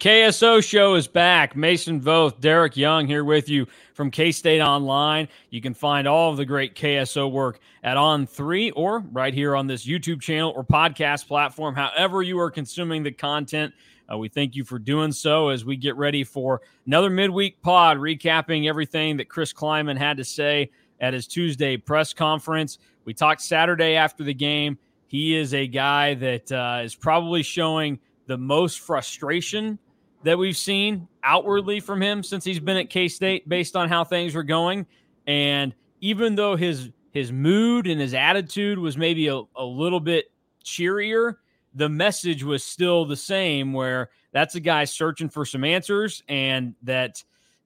[0.00, 1.54] KSO show is back.
[1.54, 5.28] Mason Voth, Derek Young here with you from K State Online.
[5.50, 9.66] You can find all of the great KSO work at On3 or right here on
[9.66, 13.74] this YouTube channel or podcast platform, however you are consuming the content.
[14.10, 17.98] Uh, we thank you for doing so as we get ready for another midweek pod
[17.98, 20.70] recapping everything that Chris Klieman had to say
[21.02, 22.78] at his Tuesday press conference.
[23.04, 24.78] We talked Saturday after the game.
[25.08, 27.98] He is a guy that uh, is probably showing–
[28.30, 29.76] the most frustration
[30.22, 34.04] that we've seen outwardly from him since he's been at K State, based on how
[34.04, 34.86] things were going.
[35.26, 40.30] And even though his his mood and his attitude was maybe a, a little bit
[40.62, 41.38] cheerier,
[41.74, 43.72] the message was still the same.
[43.72, 47.22] Where that's a guy searching for some answers, and that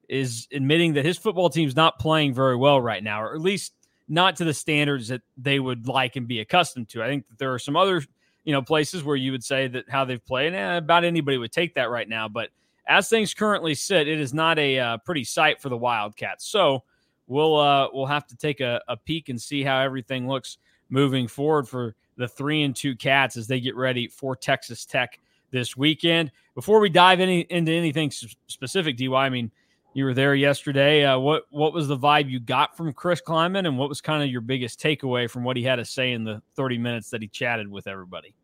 [0.08, 3.72] is admitting that his football team's not playing very well right now, or at least
[4.06, 7.02] not to the standards that they would like and be accustomed to.
[7.02, 8.02] I think that there are some other
[8.45, 11.53] you know, places where you would say that how they've played, eh, about anybody would
[11.53, 12.28] take that right now.
[12.28, 12.50] But
[12.87, 16.47] as things currently sit, it is not a uh, pretty sight for the Wildcats.
[16.47, 16.83] So
[17.27, 20.59] we'll uh, we'll have to take a, a peek and see how everything looks
[20.91, 25.19] moving forward for the three and two Cats as they get ready for Texas Tech
[25.50, 26.31] this weekend.
[26.55, 28.11] Before we dive any, into anything
[28.47, 29.50] specific, DY, I mean,
[29.94, 31.05] you were there yesterday.
[31.05, 34.22] Uh, what what was the vibe you got from Chris Klieman, and what was kind
[34.22, 37.22] of your biggest takeaway from what he had to say in the 30 minutes that
[37.22, 38.34] he chatted with everybody?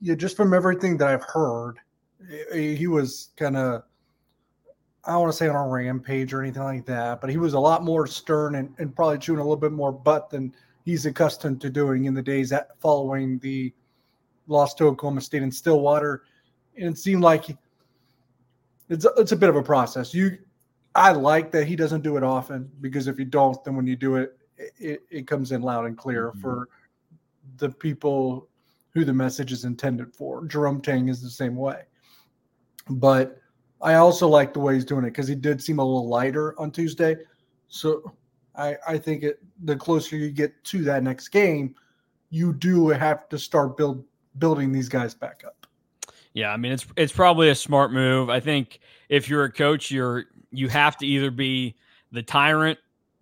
[0.00, 1.78] Yeah, just from everything that I've heard,
[2.52, 3.82] he was kind of
[5.04, 7.54] I don't want to say on a rampage or anything like that, but he was
[7.54, 10.54] a lot more stern and, and probably chewing a little bit more butt than
[10.84, 13.72] he's accustomed to doing in the days following the
[14.48, 16.24] loss to Oklahoma State and Stillwater.
[16.76, 17.56] And it seemed like
[18.90, 20.12] it's it's a bit of a process.
[20.12, 20.36] You
[20.98, 23.96] I like that he doesn't do it often because if you don't, then when you
[23.96, 26.40] do it, it, it comes in loud and clear mm-hmm.
[26.40, 26.68] for
[27.56, 28.48] the people
[28.90, 30.44] who the message is intended for.
[30.46, 31.82] Jerome Tang is the same way.
[32.90, 33.40] But
[33.80, 36.58] I also like the way he's doing it because he did seem a little lighter
[36.58, 37.16] on Tuesday.
[37.68, 38.12] So
[38.56, 41.74] I, I think it, the closer you get to that next game,
[42.30, 44.04] you do have to start build
[44.38, 45.66] building these guys back up.
[46.34, 48.30] Yeah, I mean it's it's probably a smart move.
[48.30, 51.74] I think if you're a coach, you're you have to either be
[52.12, 52.78] the tyrant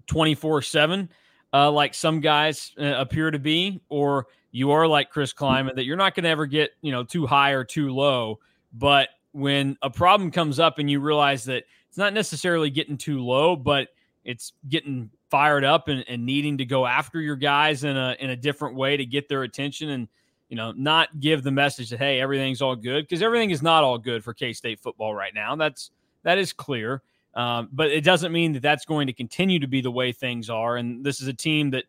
[0.06, 1.08] 24 uh, 7,
[1.52, 5.96] like some guys uh, appear to be, or you are like Chris Klieman that you're
[5.96, 8.38] not going to ever get, you know, too high or too low.
[8.72, 13.22] But when a problem comes up and you realize that it's not necessarily getting too
[13.22, 13.88] low, but
[14.24, 18.30] it's getting fired up and, and needing to go after your guys in a in
[18.30, 20.08] a different way to get their attention and
[20.48, 23.82] you know not give the message that hey everything's all good because everything is not
[23.82, 25.56] all good for K-State football right now.
[25.56, 25.90] That's
[26.22, 27.02] that is clear.
[27.36, 30.48] Um, but it doesn't mean that that's going to continue to be the way things
[30.48, 30.76] are.
[30.76, 31.84] And this is a team that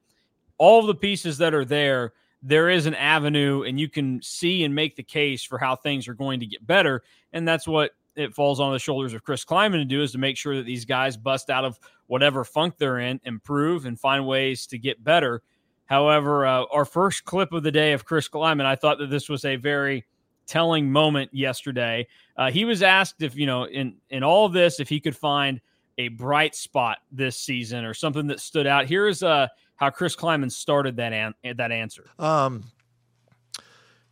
[0.58, 2.12] all the pieces that are there,
[2.44, 6.08] there is an avenue, and you can see and make the case for how things
[6.08, 7.02] are going to get better.
[7.32, 10.18] And that's what it falls on the shoulders of Chris Klieman to do is to
[10.18, 14.28] make sure that these guys bust out of whatever funk they're in, improve, and find
[14.28, 15.42] ways to get better.
[15.86, 19.30] However, uh, our first clip of the day of Chris Klieman, I thought that this
[19.30, 20.06] was a very
[20.48, 22.08] telling moment yesterday.
[22.36, 25.16] Uh, he was asked if you know in in all of this if he could
[25.16, 25.62] find
[25.98, 28.86] a bright spot this season or something that stood out.
[28.86, 32.10] Here's uh, how Chris Klieman started that an- that answer.
[32.20, 32.64] Um,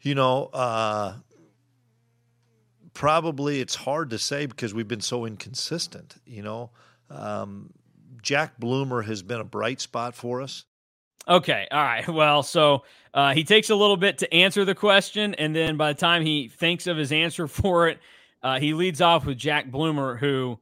[0.01, 1.15] you know, uh,
[2.93, 6.15] probably it's hard to say because we've been so inconsistent.
[6.25, 6.69] You know,
[7.09, 7.71] um,
[8.21, 10.65] Jack Blumer has been a bright spot for us.
[11.27, 11.67] Okay.
[11.71, 12.07] All right.
[12.15, 12.83] Well, so
[13.13, 16.23] uh, he takes a little bit to answer the question, and then by the time
[16.23, 17.99] he thinks of his answer for it,
[18.43, 20.59] uh, he leads off with Jack Blumer, who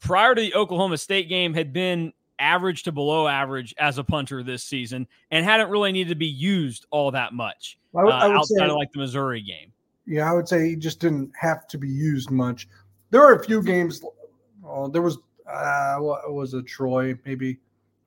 [0.00, 4.42] prior to the Oklahoma State game had been average to below average as a punter
[4.42, 8.64] this season and hadn't really needed to be used all that much uh, outside say,
[8.66, 9.72] of like the Missouri game.
[10.06, 12.68] Yeah, I would say he just didn't have to be used much.
[13.10, 14.00] there were a few games.
[14.64, 15.18] Oh, there was
[15.50, 17.14] uh, what was it, Troy?
[17.24, 17.58] Maybe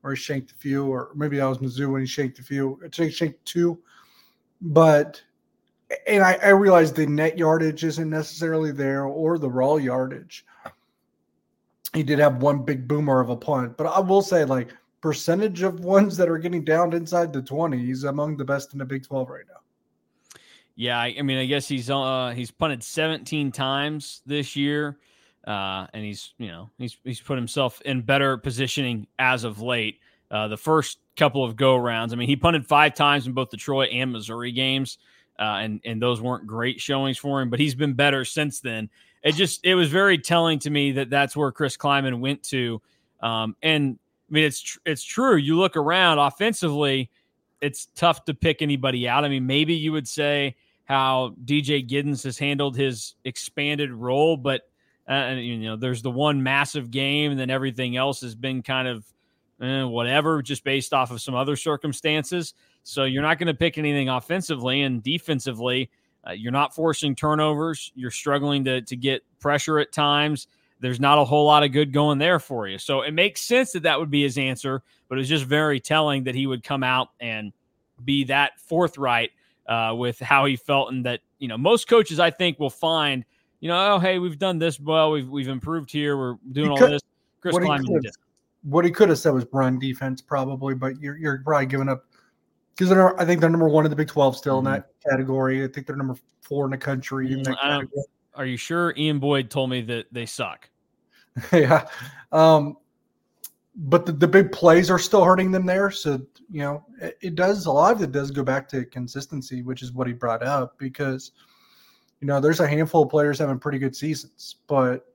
[0.02, 2.80] where he shanked a few, or maybe that was Mizzou when he shanked a few.
[2.92, 3.80] Shanked two,
[4.62, 5.22] but
[6.08, 10.46] and I, I realize the net yardage isn't necessarily there or the raw yardage.
[11.94, 14.70] He did have one big boomer of a punt, but I will say, like
[15.02, 18.80] percentage of ones that are getting down inside the 20, he's among the best in
[18.80, 20.42] the Big 12 right now.
[20.76, 24.98] Yeah, I, I mean, I guess he's uh he's punted 17 times this year,
[25.48, 30.00] uh, and he's you know he's he's put himself in better positioning as of late.
[30.30, 33.50] Uh, the first couple of go rounds, I mean, he punted five times in both
[33.50, 34.98] the Troy and Missouri games,
[35.40, 38.90] uh, and and those weren't great showings for him, but he's been better since then.
[39.24, 42.82] It just it was very telling to me that that's where Chris Klieman went to,
[43.22, 43.98] um, and
[44.30, 45.36] I mean, it's tr- it's true.
[45.36, 47.10] You look around offensively,
[47.60, 49.26] it's tough to pick anybody out.
[49.26, 50.56] I mean, maybe you would say
[50.86, 54.71] how DJ Giddens has handled his expanded role, but
[55.12, 58.88] uh, you know, there's the one massive game, and then everything else has been kind
[58.88, 59.06] of
[59.62, 62.54] eh, whatever, just based off of some other circumstances.
[62.84, 65.90] So you're not going to pick anything offensively and defensively.
[66.28, 67.92] Uh, you're not forcing turnovers.
[67.96, 70.48] You're struggling to to get pressure at times
[70.82, 72.78] there's not a whole lot of good going there for you.
[72.78, 76.24] So it makes sense that that would be his answer, but it's just very telling
[76.24, 77.54] that he would come out and
[78.04, 79.30] be that forthright
[79.68, 83.24] uh, with how he felt, and that you know most coaches I think will find,
[83.62, 86.78] you know, oh hey, we've done this well, we've we've improved here, we're doing all
[86.78, 87.02] this.
[87.40, 88.08] Chris what he, could,
[88.64, 92.06] what he could have said was run defense probably, but you're you're probably giving up
[92.76, 94.68] because they're I think they're number one in the Big Twelve still mm-hmm.
[94.68, 95.64] in that category.
[95.64, 97.32] I think they're number four in the country.
[97.32, 97.88] In mm,
[98.36, 100.70] are you sure Ian Boyd told me that they suck?
[101.54, 101.88] yeah.
[102.32, 102.78] Um,
[103.76, 105.92] but the, the big plays are still hurting them there.
[105.92, 109.62] So, you know, it, it, does a lot of it does go back to consistency,
[109.62, 111.32] which is what he brought up because,
[112.22, 115.08] you know, there's a handful of players having pretty good seasons, but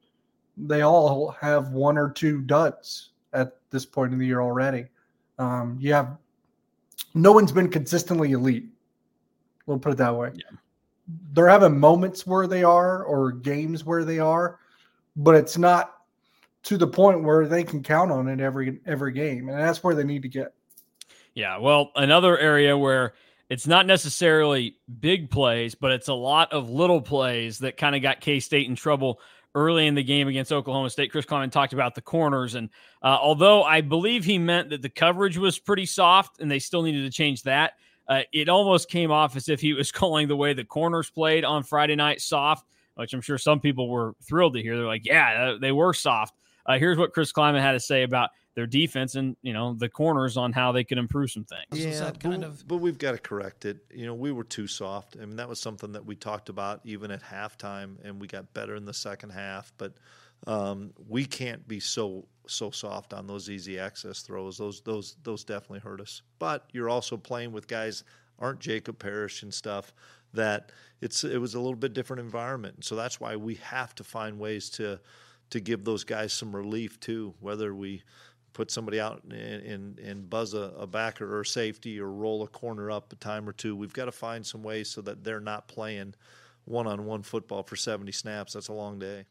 [0.57, 4.87] they all have one or two duds at this point in the year already.
[5.39, 6.17] Um, you have
[7.15, 8.67] no one's been consistently elite.
[9.67, 10.33] We'll put it that way.
[10.35, 10.57] Yeah.
[11.33, 14.59] They're having moments where they are or games where they are,
[15.15, 15.99] but it's not
[16.65, 19.95] to the point where they can count on it every every game, and that's where
[19.95, 20.53] they need to get.
[21.35, 23.15] Yeah, well, another area where
[23.49, 28.03] it's not necessarily big plays, but it's a lot of little plays that kind of
[28.03, 29.21] got K State in trouble
[29.55, 31.11] early in the game against Oklahoma State.
[31.11, 32.69] Chris Klieman talked about the corners, and
[33.03, 36.83] uh, although I believe he meant that the coverage was pretty soft and they still
[36.83, 37.75] needed to change that,
[38.09, 41.45] uh, it almost came off as if he was calling the way the corners played
[41.45, 42.67] on Friday night soft,
[42.97, 44.77] which I'm sure some people were thrilled to hear.
[44.77, 46.35] They're like, yeah, they were soft.
[46.67, 49.89] Uh, here's what Chris Klieman had to say about their defense and you know the
[49.89, 51.85] corners on how they could improve some things.
[51.85, 52.67] Yeah, kind but, of...
[52.67, 53.79] but we've got to correct it.
[53.95, 55.17] You know, we were too soft.
[55.21, 58.53] I mean, that was something that we talked about even at halftime, and we got
[58.55, 59.73] better in the second half.
[59.77, 59.93] But
[60.47, 64.57] um, we can't be so so soft on those easy access throws.
[64.57, 66.23] Those those those definitely hurt us.
[66.39, 68.03] But you're also playing with guys
[68.39, 69.93] aren't Jacob Parrish and stuff
[70.33, 72.87] that it's it was a little bit different environment.
[72.87, 74.99] So that's why we have to find ways to
[75.51, 78.03] to give those guys some relief too, whether we
[78.57, 82.49] put somebody out and, and, and buzz a, a, backer or safety or roll a
[82.49, 83.77] corner up a time or two.
[83.77, 86.15] We've got to find some ways so that they're not playing
[86.65, 88.55] one on one football for 70 snaps.
[88.55, 89.27] That's a long day.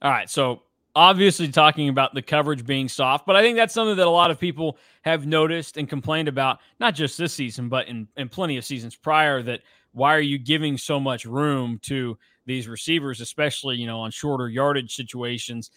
[0.00, 0.30] All right.
[0.30, 0.62] So,
[0.94, 4.30] obviously, talking about the coverage being soft, but I think that's something that a lot
[4.30, 8.56] of people have noticed and complained about, not just this season, but in, in plenty
[8.56, 9.42] of seasons prior.
[9.42, 9.60] That
[9.92, 14.48] why are you giving so much room to these receivers, especially you know on shorter
[14.48, 15.70] yardage situations.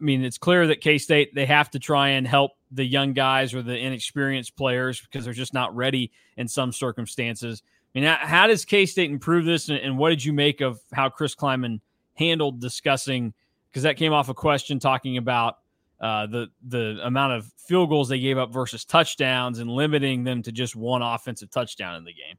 [0.00, 3.12] I mean, it's clear that K State they have to try and help the young
[3.12, 7.62] guys or the inexperienced players because they're just not ready in some circumstances.
[7.94, 11.08] I mean, how does K State improve this, and, what did you make of how
[11.08, 11.80] Chris Klieman
[12.14, 13.32] handled discussing?
[13.70, 15.58] Because that came off a question talking about
[16.00, 20.42] uh, the the amount of field goals they gave up versus touchdowns and limiting them
[20.42, 22.36] to just one offensive touchdown in the game.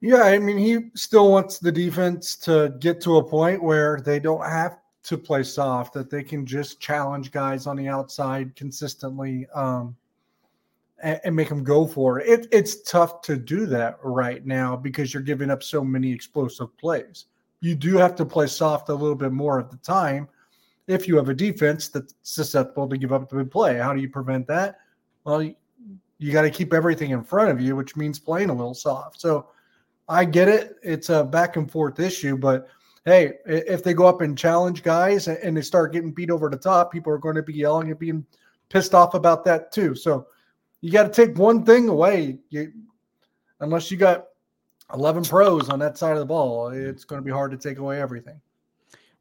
[0.00, 4.20] Yeah, I mean, he still wants the defense to get to a point where they
[4.20, 9.46] don't have to play soft, that they can just challenge guys on the outside consistently
[9.54, 9.94] um,
[11.02, 12.28] and, and, make them go for it.
[12.28, 12.48] it.
[12.50, 17.26] It's tough to do that right now because you're giving up so many explosive plays.
[17.60, 20.28] You do have to play soft a little bit more at the time
[20.86, 23.76] if you have a defense that's susceptible to give up the play.
[23.76, 24.78] How do you prevent that?
[25.24, 25.54] Well, you,
[26.18, 29.20] you got to keep everything in front of you, which means playing a little soft.
[29.20, 29.48] So,
[30.08, 30.76] I get it.
[30.82, 32.68] It's a back and forth issue, but
[33.04, 36.56] hey, if they go up and challenge guys and they start getting beat over the
[36.56, 38.24] top, people are going to be yelling and being
[38.70, 39.94] pissed off about that too.
[39.94, 40.26] So
[40.80, 42.38] you got to take one thing away.
[42.48, 42.72] You,
[43.60, 44.26] unless you got
[44.92, 47.78] 11 pros on that side of the ball, it's going to be hard to take
[47.78, 48.40] away everything.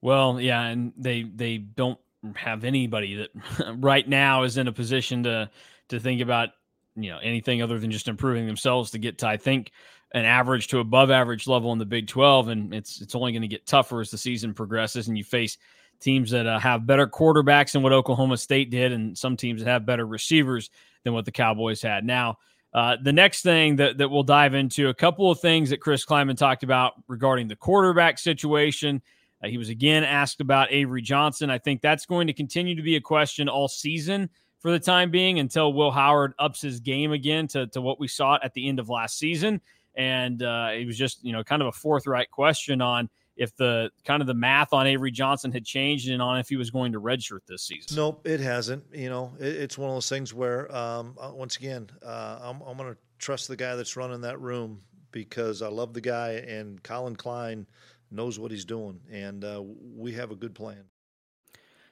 [0.02, 1.98] Well, yeah, and they they don't
[2.36, 3.30] have anybody that
[3.78, 5.50] right now is in a position to
[5.90, 6.50] to think about
[6.96, 9.72] you know anything other than just improving themselves to get to I think
[10.14, 13.42] an average to above average level in the Big 12 and it's it's only going
[13.42, 15.58] to get tougher as the season progresses and you face
[16.00, 19.70] teams that uh, have better quarterbacks than what Oklahoma State did and some teams that
[19.70, 20.70] have better receivers
[21.04, 22.04] than what the Cowboys had.
[22.06, 22.38] Now,
[22.74, 26.06] uh, the next thing that, that we'll dive into a couple of things that Chris
[26.06, 29.02] Klieman talked about regarding the quarterback situation.
[29.44, 31.50] Uh, he was again asked about Avery Johnson.
[31.50, 34.30] I think that's going to continue to be a question all season
[34.60, 38.08] for the time being until Will Howard ups his game again to, to what we
[38.08, 39.62] saw at the end of last season.
[39.96, 43.90] And uh, it was just, you know, kind of a forthright question on if the
[44.06, 46.92] kind of the math on Avery Johnson had changed and on if he was going
[46.94, 47.96] to redshirt this season.
[47.96, 48.84] Nope, it hasn't.
[48.94, 52.62] You know, it, it's one of those things where, um, uh, once again, uh, I'm,
[52.62, 54.82] I'm going to trust the guy that's running that room
[55.12, 57.68] because I love the guy and Collin Klein
[58.12, 59.62] knows what he's doing, and uh,
[59.96, 60.84] we have a good plan.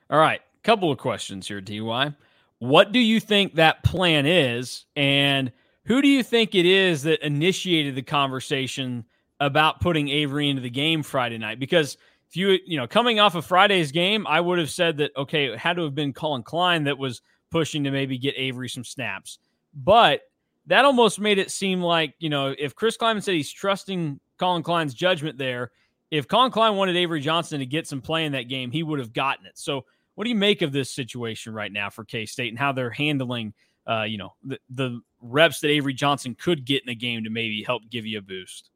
[0.10, 2.14] All right, couple of questions here, DY.
[2.60, 4.86] What do you think that plan is?
[4.96, 5.52] And
[5.92, 9.04] who do you think it is that initiated the conversation
[9.42, 11.60] about putting Avery into the game Friday night?
[11.60, 11.98] Because
[12.30, 15.48] if you, you know, coming off of Friday's game, I would have said that, okay,
[15.48, 18.86] it had to have been Collin Klein that was pushing to maybe get Avery some
[18.86, 19.40] snaps.
[19.74, 20.22] But
[20.68, 24.64] that almost made it seem like, you know, if Chris Klieman said he's trusting Collin
[24.64, 25.72] Klein's judgment there,
[26.10, 29.00] if Collin Klein wanted Avery Johnson to get some play in that game, he would
[29.00, 29.58] have gotten it.
[29.58, 29.84] So
[30.16, 32.92] what do you make of this situation right now for K State and how they're
[32.92, 33.54] handling,
[33.92, 37.30] uh, you know, the, the reps that Avery Johnson could get in a game to
[37.30, 38.70] maybe help give you a boost?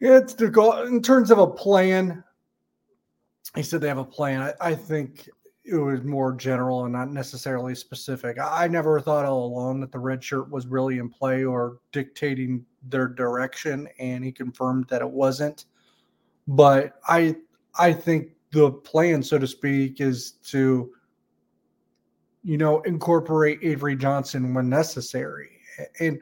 [0.00, 2.24] Yeah, it's the goal in terms of a plan.
[3.54, 4.42] He said they have a plan.
[4.42, 5.28] I, I think
[5.64, 8.38] it was more general and not necessarily specific.
[8.38, 11.78] I, I never thought all along that the red shirt was really in play or
[11.92, 15.66] dictating their direction, and he confirmed that it wasn't.
[16.48, 17.36] But I
[17.78, 20.92] I think the plan, so to speak, is to,
[22.42, 25.50] you know, incorporate Avery Johnson when necessary.
[25.98, 26.20] And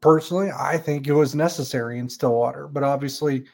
[0.00, 2.68] personally, I think it was necessary in Stillwater.
[2.68, 3.44] But obviously,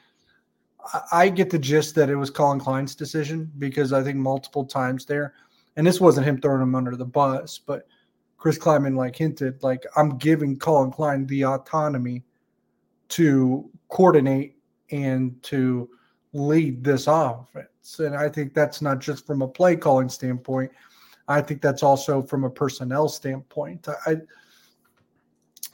[1.11, 5.05] I get the gist that it was Collin Klein's decision because I think multiple times
[5.05, 5.33] there,
[5.75, 7.87] and this wasn't him throwing him under the bus, but
[8.37, 12.23] Chris Klieman like hinted, like I'm giving Collin Klein the autonomy
[13.09, 14.57] to coordinate
[14.91, 15.89] and to
[16.33, 17.99] lead this offense.
[17.99, 20.71] And I think that's not just from a play calling standpoint.
[21.27, 23.87] I think that's also from a personnel standpoint.
[24.05, 24.17] I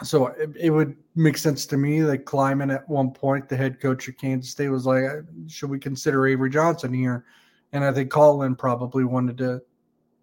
[0.03, 3.79] so it, it would make sense to me that Klieman at one point, the head
[3.79, 5.03] coach of Kansas State, was like,
[5.47, 7.25] "Should we consider Avery Johnson here?"
[7.73, 9.61] And I think Collin probably wanted to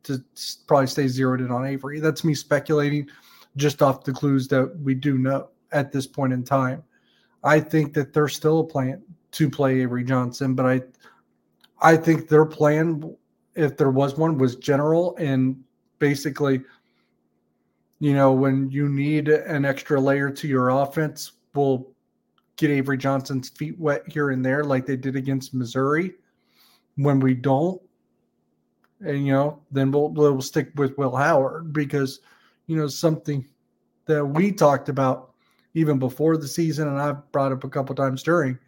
[0.04, 0.25] to
[0.66, 2.00] probably stay zeroed in on Avery.
[2.00, 3.09] That's me speculating,
[3.56, 6.83] just off the clues that we do know at this point in time.
[7.42, 9.02] I think that there's still a plan
[9.33, 10.83] to play Avery Johnson, but I
[11.83, 13.14] I think their plan,
[13.56, 15.62] if there was one, was general and
[15.98, 16.62] basically,
[17.98, 21.88] you know, when you need an extra layer to your offense, we'll
[22.56, 26.12] get Avery Johnson's feet wet here and there, like they did against Missouri.
[26.96, 27.80] When we don't,
[29.00, 32.20] and you know, then we'll we'll stick with Will Howard because
[32.66, 33.46] you know something
[34.06, 35.32] that we talked about
[35.75, 38.58] even before the season, and I've brought up a couple times during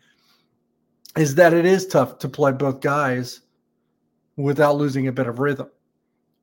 [1.17, 3.41] is that it is tough to play both guys
[4.39, 5.69] without losing a bit of rhythm.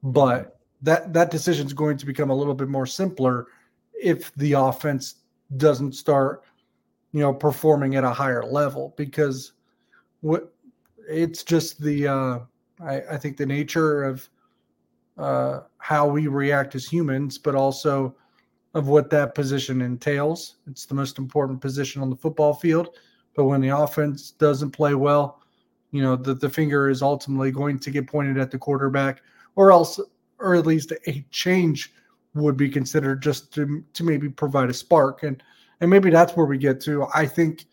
[0.03, 3.47] But that that decision is going to become a little bit more simpler
[3.93, 5.15] if the offense
[5.57, 6.43] doesn't start,
[7.13, 9.53] you know, performing at a higher level because
[10.21, 10.53] what
[11.07, 12.39] it's just the uh,
[12.83, 14.29] I, I think the nature of
[15.17, 18.15] uh, how we react as humans, but also
[18.73, 20.57] of what that position entails.
[20.67, 22.97] It's the most important position on the football field.
[23.33, 25.41] But when the offense doesn't play well,
[25.95, 29.21] you know, that the finger is ultimately going to get pointed at the quarterback,
[29.55, 29.99] or else,
[30.39, 31.93] or at least a change
[32.33, 35.23] would be considered just to, to maybe provide a spark.
[35.23, 35.41] And
[35.81, 37.07] and maybe that's where we get to.
[37.13, 37.65] I think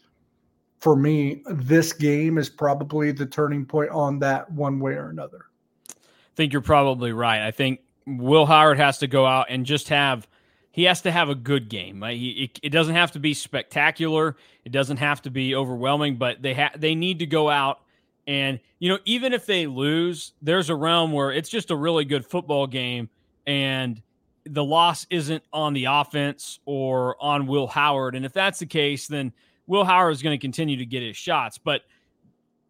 [0.80, 5.46] for me, this game is probably the turning point on that one way or another.
[5.88, 7.46] I think you're probably right.
[7.46, 10.26] I think Will Howard has to go out and just have–
[10.72, 12.02] he has to have a good game.
[12.02, 14.36] He, it, it, doesn't have to be spectacular.
[14.64, 17.82] It doesn't have to be overwhelming, but they ha- they need to go out
[18.26, 22.04] and you know even if they lose, there's a realm where it's just a really
[22.04, 23.08] good football game,
[23.46, 24.00] and
[24.44, 28.14] the loss isn't on the offense or on Will Howard.
[28.14, 29.32] And if that's the case, then
[29.66, 31.58] Will Howard is going to continue to get his shots.
[31.58, 31.82] But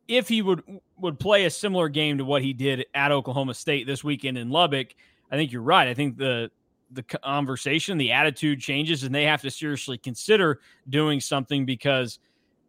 [0.09, 0.63] if he would
[0.99, 4.51] would play a similar game to what he did at Oklahoma State this weekend in
[4.51, 4.95] Lubbock,
[5.31, 5.89] I think you're right.
[5.89, 6.51] I think the
[6.91, 12.19] the conversation, the attitude changes, and they have to seriously consider doing something because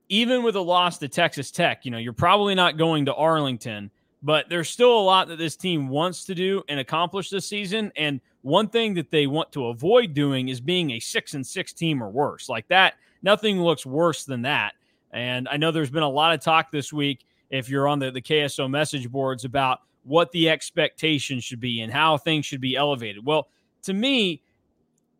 [0.09, 3.89] even with a loss to Texas Tech, you know, you're probably not going to Arlington,
[4.21, 7.91] but there's still a lot that this team wants to do and accomplish this season.
[7.95, 11.73] And one thing that they want to avoid doing is being a six and six
[11.73, 12.49] team or worse.
[12.49, 14.73] Like that, nothing looks worse than that.
[15.11, 18.11] And I know there's been a lot of talk this week, if you're on the,
[18.11, 22.75] the KSO message boards, about what the expectation should be and how things should be
[22.75, 23.25] elevated.
[23.25, 23.47] Well,
[23.83, 24.41] to me,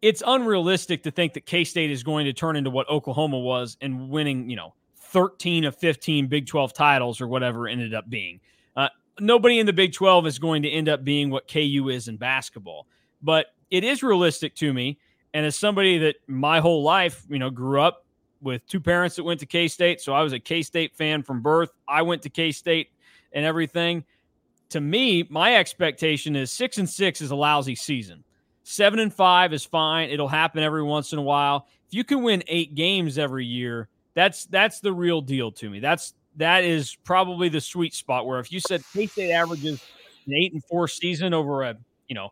[0.03, 3.77] it's unrealistic to think that K State is going to turn into what Oklahoma was
[3.79, 8.41] and winning, you know, 13 of 15 Big 12 titles or whatever ended up being.
[8.75, 8.89] Uh,
[9.21, 12.17] nobody in the Big 12 is going to end up being what KU is in
[12.17, 12.85] basketball,
[13.21, 14.99] but it is realistic to me.
[15.33, 18.05] And as somebody that my whole life, you know, grew up
[18.41, 21.23] with two parents that went to K State, so I was a K State fan
[21.23, 21.69] from birth.
[21.87, 22.89] I went to K State
[23.31, 24.03] and everything.
[24.71, 28.25] To me, my expectation is six and six is a lousy season.
[28.63, 30.09] Seven and five is fine.
[30.09, 31.67] It'll happen every once in a while.
[31.87, 35.79] If you can win eight games every year, that's that's the real deal to me.
[35.79, 39.83] That's that is probably the sweet spot where if you said K State averages
[40.25, 41.75] an eight and four season over a
[42.07, 42.29] you know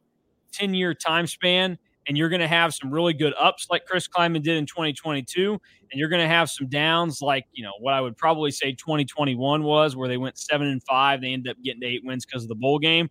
[0.53, 4.07] 10 year time span, and you're going to have some really good ups like Chris
[4.07, 7.93] Klieman did in 2022, and you're going to have some downs like you know what
[7.93, 11.57] I would probably say 2021 was, where they went seven and five, they ended up
[11.61, 13.09] getting eight wins because of the bowl game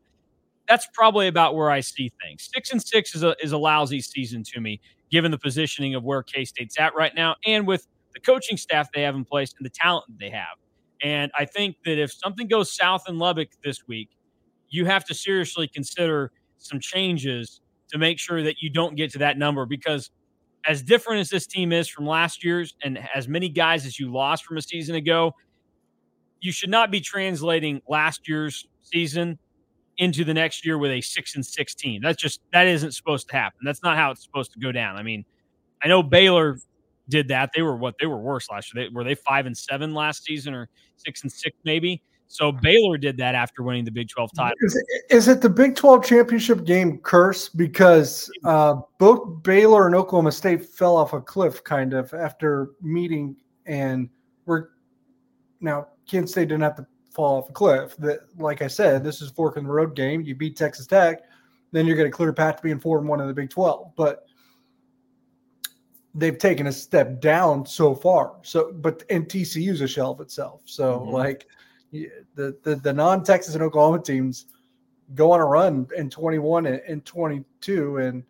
[0.70, 2.48] that's probably about where I see things.
[2.54, 6.04] Six and six is a is a lousy season to me, given the positioning of
[6.04, 9.52] where K State's at right now, and with the coaching staff they have in place
[9.58, 10.56] and the talent they have.
[11.02, 14.10] And I think that if something goes south in Lubbock this week,
[14.68, 19.18] you have to seriously consider some changes to make sure that you don't get to
[19.18, 20.10] that number because
[20.66, 24.12] as different as this team is from last year's and as many guys as you
[24.12, 25.32] lost from a season ago,
[26.40, 29.38] you should not be translating last year's season
[30.00, 32.00] into the next year with a six and sixteen.
[32.02, 33.60] That's just that isn't supposed to happen.
[33.62, 34.96] That's not how it's supposed to go down.
[34.96, 35.24] I mean,
[35.82, 36.58] I know Baylor
[37.08, 37.50] did that.
[37.54, 38.86] They were what they were worse last year.
[38.86, 42.02] They, were they five and seven last season or six and six maybe?
[42.28, 44.56] So Baylor did that after winning the Big Twelve title.
[44.60, 49.94] Is it, is it the Big Twelve championship game curse because uh, both Baylor and
[49.94, 54.08] Oklahoma State fell off a cliff kind of after meeting and
[54.46, 54.68] we're
[55.60, 57.96] now Kansas State didn't have to fall off a cliff.
[57.98, 60.22] That, like I said, this is fork in the road game.
[60.22, 61.22] You beat Texas Tech,
[61.72, 63.92] then you're going to clear path to being four and one in the Big Twelve.
[63.96, 64.26] But
[66.14, 68.36] they've taken a step down so far.
[68.42, 70.62] So, but and TCU's a shell of itself.
[70.64, 71.12] So, mm-hmm.
[71.12, 71.46] like
[71.92, 74.46] the the, the non Texas and Oklahoma teams
[75.14, 78.22] go on a run in 21 and, 22 and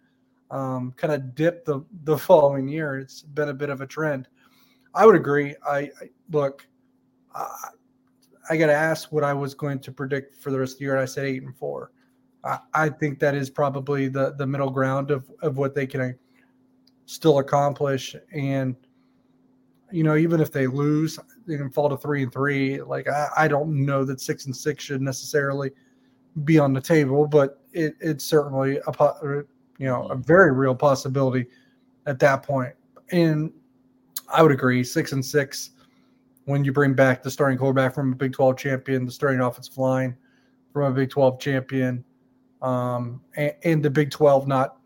[0.50, 2.98] um, kind of dip the the following year.
[2.98, 4.28] It's been a bit of a trend.
[4.94, 5.54] I would agree.
[5.66, 6.66] I, I look.
[7.34, 7.68] I
[8.56, 10.94] got to ask what I was going to predict for the rest of the year.
[10.94, 11.92] and I said eight and four.
[12.44, 16.00] I, I think that is probably the the middle ground of of what they can
[16.00, 16.12] uh,
[17.06, 18.16] still accomplish.
[18.32, 18.76] And
[19.92, 22.80] you know, even if they lose, they can fall to three and three.
[22.80, 25.70] Like I, I don't know that six and six should necessarily
[26.44, 29.12] be on the table, but it, it's certainly a
[29.78, 31.46] you know a very real possibility
[32.06, 32.74] at that point.
[33.12, 33.52] And
[34.32, 35.70] I would agree, six and six
[36.44, 39.76] when you bring back the starting quarterback from a Big 12 champion, the starting offensive
[39.78, 40.16] line
[40.72, 42.04] from a Big 12 champion,
[42.62, 44.76] um, and, and, the Big 12 not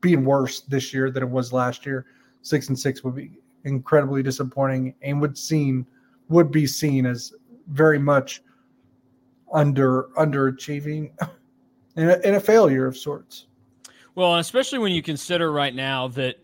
[0.00, 2.06] being worse this year than it was last year.
[2.42, 5.86] Six and six would be incredibly disappointing and would seen
[6.28, 7.32] would be seen as
[7.68, 8.42] very much
[9.52, 11.10] under underachieving
[11.96, 13.46] and a, and a failure of sorts.
[14.14, 16.36] Well, especially when you consider right now that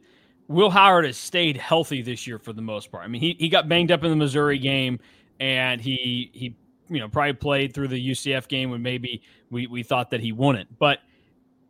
[0.49, 3.05] Will Howard has stayed healthy this year for the most part.
[3.05, 4.99] I mean, he, he got banged up in the Missouri game,
[5.39, 6.57] and he he
[6.89, 10.33] you know probably played through the UCF game when maybe we we thought that he
[10.33, 10.79] wouldn't.
[10.79, 11.01] But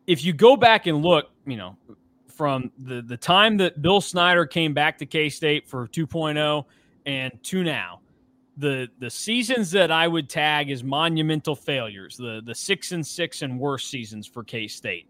[0.07, 1.77] if you go back and look, you know,
[2.29, 6.65] from the the time that Bill Snyder came back to K State for 2.0
[7.05, 7.99] and to now,
[8.55, 13.41] the the seasons that I would tag as monumental failures, the the six and six
[13.41, 15.09] and worse seasons for K State.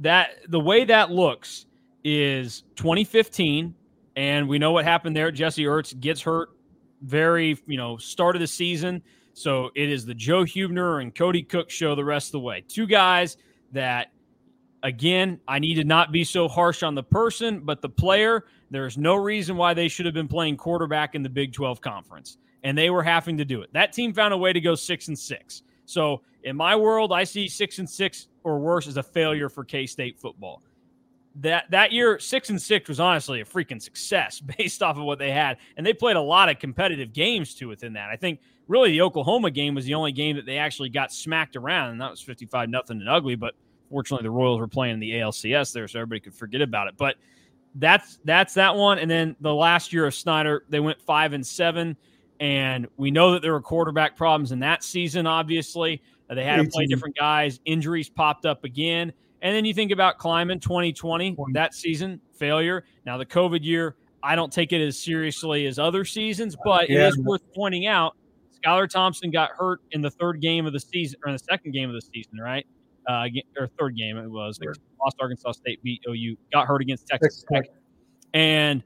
[0.00, 1.66] That the way that looks
[2.04, 3.74] is 2015,
[4.16, 5.30] and we know what happened there.
[5.30, 6.50] Jesse Ertz gets hurt
[7.02, 9.02] very, you know, start of the season.
[9.34, 12.64] So it is the Joe Hubener and Kody Cook show the rest of the way.
[12.68, 13.36] Two guys
[13.72, 14.12] that,
[14.82, 18.98] again, I need to not be so harsh on the person, but the player, there's
[18.98, 22.38] no reason why they should have been playing quarterback in the Big 12 conference.
[22.62, 23.72] And they were having to do it.
[23.72, 25.62] That team found a way to go six and six.
[25.86, 29.64] So in my world, I see six and six or worse as a failure for
[29.64, 30.62] K State football
[31.36, 35.18] that that year six and six was honestly a freaking success based off of what
[35.18, 38.38] they had and they played a lot of competitive games too within that i think
[38.68, 42.00] really the oklahoma game was the only game that they actually got smacked around and
[42.00, 43.54] that was 55 nothing and ugly but
[43.88, 46.94] fortunately the royals were playing in the alcs there so everybody could forget about it
[46.98, 47.16] but
[47.76, 48.98] that's that's that one.
[48.98, 51.96] And then the last year of Snyder, they went five and seven,
[52.40, 55.26] and we know that there were quarterback problems in that season.
[55.26, 56.88] Obviously, they had to play 18.
[56.88, 57.60] different guys.
[57.64, 59.12] Injuries popped up again,
[59.42, 62.84] and then you think about Klieman 2020 that season failure.
[63.04, 66.94] Now the COVID year, I don't take it as seriously as other seasons, but it
[66.94, 67.08] Yeah.
[67.08, 68.16] is worth pointing out.
[68.64, 71.72] Skylar Thompson got hurt in the third game of the season, or in the second
[71.72, 72.64] game of the season, right?
[73.08, 73.26] Uh,
[73.58, 74.58] or third game it was.
[74.62, 74.74] Sure.
[75.04, 77.64] lost Arkansas State, beat OU, got hurt against Texas Tech.
[78.32, 78.84] and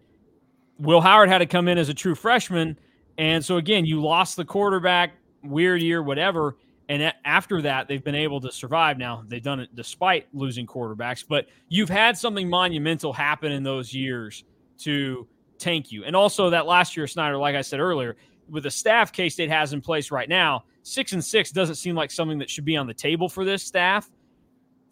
[0.79, 2.79] Will Howard had to come in as a true freshman.
[3.19, 6.57] And so again, you lost the quarterback, weird year, whatever.
[6.89, 8.97] And after that, they've been able to survive.
[8.97, 13.93] Now they've done it despite losing quarterbacks, but you've had something monumental happen in those
[13.93, 14.45] years
[14.79, 15.27] to
[15.59, 16.05] tank you.
[16.05, 18.17] And also that last year, Snyder, like I said earlier,
[18.49, 21.97] with the staff K State has in place right now, six and six doesn't seem
[21.97, 24.09] like something that should be on the table for this staff.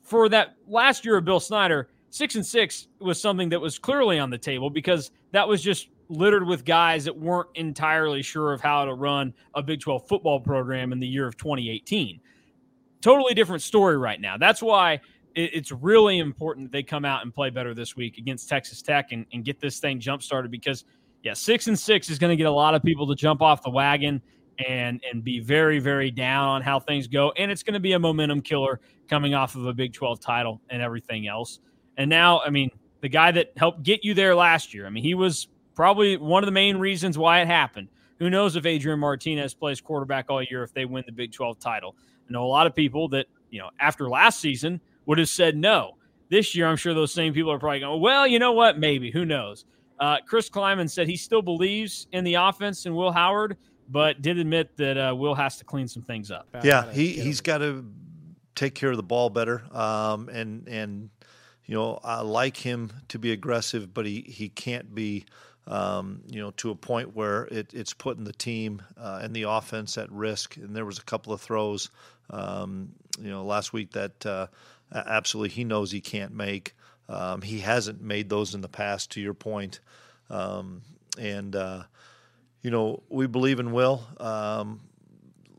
[0.02, 4.18] For that last year of Bill Snyder, six and six was something that was clearly
[4.18, 8.60] on the table because that was just littered with guys that weren't entirely sure of
[8.60, 12.20] how to run a Big 12 football program in the year of 2018.
[13.00, 14.36] Totally different story right now.
[14.36, 15.00] That's why
[15.34, 19.10] it's really important that they come out and play better this week against Texas Tech
[19.12, 20.84] and, and get this thing jump started because,
[21.22, 23.62] yeah, six and six is going to get a lot of people to jump off
[23.62, 24.22] the wagon
[24.68, 27.94] and and be very very down on how things go and it's going to be
[27.94, 31.60] a momentum killer coming off of a Big 12 title and everything else.
[31.96, 35.04] And now, I mean, the guy that helped get you there last year, I mean,
[35.04, 37.88] he was probably one of the main reasons why it happened.
[38.18, 41.58] Who knows if Adrian Martinez plays quarterback all year if they win the Big 12
[41.58, 41.96] title?
[42.28, 45.56] I know a lot of people that, you know, after last season would have said
[45.56, 45.96] no.
[46.30, 48.78] This year, I'm sure those same people are probably going, well, you know what?
[48.78, 49.10] Maybe.
[49.10, 49.66] Who knows?
[50.00, 53.56] Uh, Chris Klieman said he still believes in the offense and Will Howard,
[53.88, 56.48] but did admit that uh, Will has to clean some things up.
[56.64, 57.84] Yeah, he he's got to
[58.54, 59.62] take care of the ball better.
[59.70, 61.10] Um, and and
[61.64, 65.26] you know I like him to be aggressive, but he he can't be.
[65.66, 69.44] Um, you know, to a point where it, it's putting the team uh, and the
[69.44, 70.59] offense at risk.
[70.59, 71.90] And there was a couple of throws,
[72.29, 74.48] um, you know, last week that uh,
[74.92, 76.74] absolutely he knows he can't make.
[77.09, 79.81] Um, he hasn't made those in the past, to your point.
[80.31, 80.83] Um,
[81.18, 81.85] and uh,
[82.62, 84.07] you know, we believe in Will.
[84.18, 84.81] Um,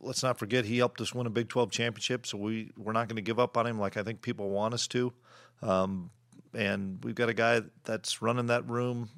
[0.01, 3.07] let's not forget he helped us win a Big 12 championship, so we we're not
[3.07, 5.13] going to give up on him like I think people want us to.
[5.61, 6.09] Um,
[6.53, 9.09] and we've got a guy that's running that room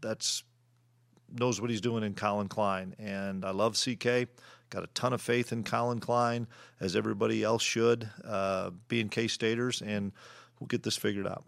[0.00, 0.42] that's
[1.32, 4.28] knows what he's doing in Collin Klein, and I love CK.
[4.70, 6.46] Got a ton of faith in Collin Klein,
[6.80, 10.12] as everybody else should, uh, being K Staters, and
[10.58, 11.44] we'll get this figured out.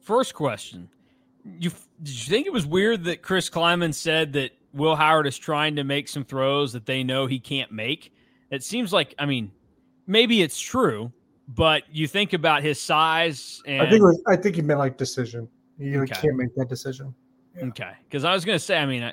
[0.00, 0.88] First question:
[1.44, 1.70] You
[2.02, 5.76] did you think it was weird that Chris Klieman said that Will Howard is trying
[5.76, 8.12] to make some throws that they know he can't make?
[8.50, 9.50] It seems like I mean,
[10.06, 11.10] maybe it's true,
[11.48, 14.78] but you think about his size and I think it was, I think he meant
[14.78, 15.48] like decision.
[15.78, 16.14] You Okay.
[16.20, 17.14] can't make that decision.
[17.56, 17.66] Yeah.
[17.66, 19.12] Okay, because I was going to say, I mean, I,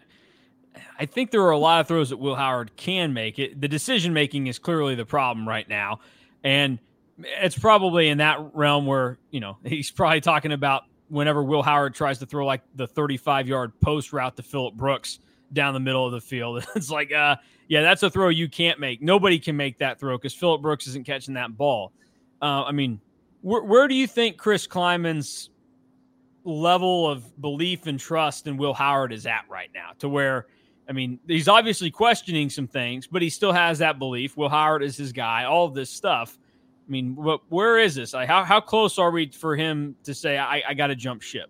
[0.99, 3.37] I think there are a lot of throws that Will Howard can make.
[3.39, 5.99] It the decision making is clearly the problem right now,
[6.43, 6.79] and
[7.19, 11.93] it's probably in that realm where you know he's probably talking about whenever Will Howard
[11.93, 15.19] tries to throw like the 35 yard post route to Phillip Brooks
[15.53, 16.65] down the middle of the field.
[16.75, 17.35] It's like, uh,
[17.67, 19.01] yeah, that's a throw you can't make.
[19.01, 21.91] Nobody can make that throw because Phillip Brooks isn't catching that ball.
[22.41, 23.01] Uh, I mean,
[23.41, 25.49] where, where do you think Chris Klieman's
[26.43, 30.47] level of belief and trust in Will Howard is at right now to where
[30.89, 34.35] I mean, he's obviously questioning some things, but he still has that belief.
[34.35, 36.37] Will Howard is his guy, all this stuff.
[36.85, 38.13] I mean, what, where is this?
[38.13, 41.21] Like, how, how close are we for him to say, I, I got to jump
[41.21, 41.49] ship?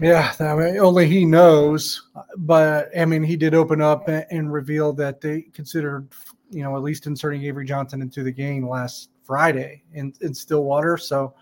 [0.00, 2.08] Yeah, I mean, only he knows.
[2.38, 6.08] But I mean, he did open up and, and reveal that they considered,
[6.50, 10.96] you know, at least inserting Avery Johnson into the game last Friday in, in Stillwater.
[10.96, 11.34] So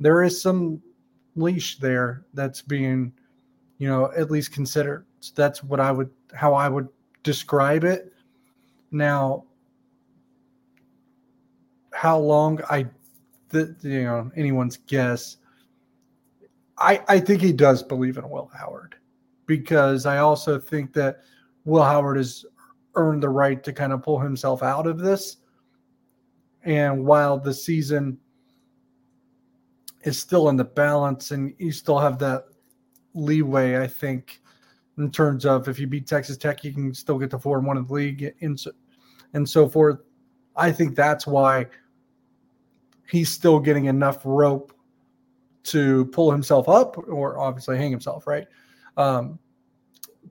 [0.00, 0.82] there is some
[1.34, 3.12] leash there that's being,
[3.78, 5.06] you know, at least considered.
[5.20, 6.88] So that's what I would, how I would
[7.22, 8.12] describe it.
[8.90, 9.44] Now,
[11.92, 12.86] how long I,
[13.50, 15.38] th- you know, anyone's guess.
[16.78, 18.96] I, I think he does believe in Will Howard
[19.46, 21.20] because I also think that
[21.64, 22.44] Will Howard has
[22.96, 25.38] earned the right to kind of pull himself out of this.
[26.64, 28.18] And while the season
[30.06, 32.44] is still in the balance and you still have that
[33.14, 34.40] leeway, I think,
[34.98, 37.66] in terms of if you beat Texas Tech, you can still get to four and
[37.66, 38.70] one in the league and so,
[39.34, 39.98] and so forth.
[40.56, 41.66] I think that's why
[43.10, 44.72] he's still getting enough rope
[45.64, 48.46] to pull himself up or obviously hang himself, right?
[48.96, 49.38] Um,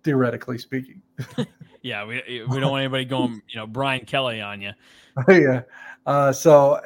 [0.04, 1.02] theoretically speaking.
[1.86, 4.72] Yeah, we, we don't want anybody going, you know, Brian Kelly on you.
[5.28, 5.62] yeah.
[6.04, 6.82] Uh, so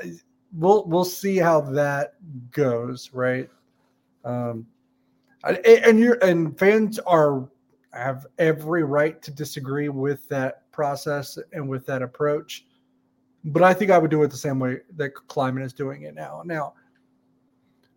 [0.53, 2.15] we'll we'll see how that
[2.51, 3.49] goes, right?
[4.25, 4.67] Um,
[5.43, 7.47] and you and fans are
[7.93, 12.65] have every right to disagree with that process and with that approach,
[13.45, 16.13] but I think I would do it the same way that Klieman is doing it
[16.13, 16.43] now.
[16.45, 16.73] Now,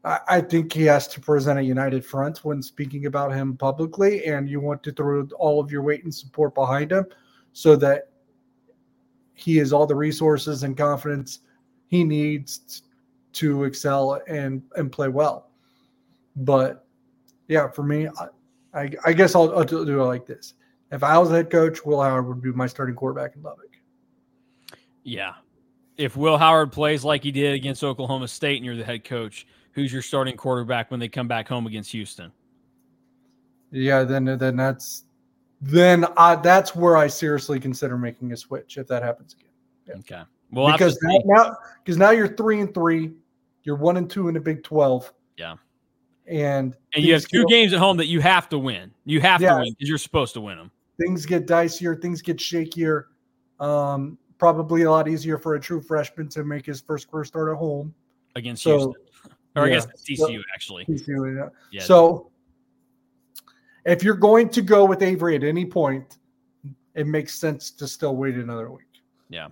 [0.04, 4.24] I, I think he has to present a united front when speaking about him publicly,
[4.24, 7.06] and you want to throw all of your weight and support behind him
[7.52, 8.10] so that
[9.34, 11.40] he has all the resources and confidence
[11.92, 12.82] he needs
[13.34, 15.50] to excel and and play well.
[16.34, 16.86] But
[17.48, 20.54] yeah, for me, I, I, I guess I'll, I'll do it like this.
[20.90, 23.76] If I was head coach, Will Howard would be my starting quarterback in Lubbock.
[25.04, 25.34] Yeah.
[25.98, 29.46] If Will Howard plays like he did against Oklahoma State and you're the head coach,
[29.72, 32.32] who's your starting quarterback when they come back home against Houston?
[33.70, 35.04] Yeah, then then that's
[35.60, 39.50] then I, that's where I seriously consider making a switch if that happens again.
[39.86, 40.16] Yeah.
[40.16, 40.22] Okay.
[40.52, 43.12] Well, because now, now because now you're three and three,
[43.64, 45.12] you're one and two in the Big Twelve.
[45.36, 45.56] Yeah.
[46.26, 48.92] And and you have two get- games at home that you have to win.
[49.04, 49.54] You have Yeah.
[49.54, 50.70] to win because you're supposed to win them.
[51.00, 53.04] things get dicier, things get shakier.
[53.58, 57.48] Um, probably a lot easier for a true freshman to make his first career start
[57.50, 57.94] at home.
[58.36, 58.94] against So, Houston.
[59.56, 59.72] Or I yeah.
[59.74, 60.84] guess TCU actually.
[60.84, 61.50] Doing it.
[61.72, 61.82] Yeah.
[61.82, 62.30] So
[63.84, 66.18] if you're going to go with Avery at any point,
[66.94, 68.86] it makes sense to still wait another week.
[69.28, 69.48] Yeah.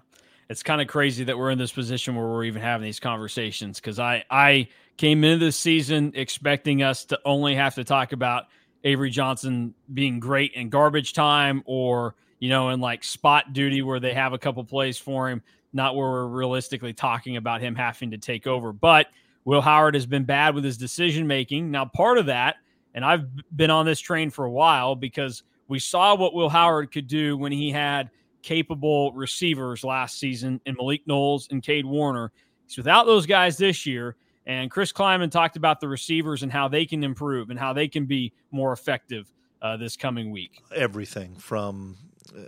[0.50, 3.78] It's kind of crazy that we're in this position where we're even having these conversations
[3.78, 8.46] because I I came into this season expecting us to only have to talk about
[8.82, 14.00] Avery Johnson being great in garbage time or you know in like spot duty where
[14.00, 15.40] they have a couple plays for him,
[15.72, 18.72] not where we're realistically talking about him having to take over.
[18.72, 19.06] But
[19.44, 21.70] Will Howard has been bad with his decision making.
[21.70, 22.56] Now, part of that,
[22.92, 26.90] and I've been on this train for a while because we saw what Will Howard
[26.90, 28.10] could do when he had
[28.42, 32.32] capable receivers last season in Malik Knowles and Cade Warner.
[32.66, 34.16] He's without those guys this year.
[34.46, 37.88] And Chris Klieman talked about the receivers and how they can improve and how they
[37.88, 39.30] can be more effective
[39.62, 40.62] uh, this coming week.
[40.74, 41.96] everything from
[42.36, 42.42] uh,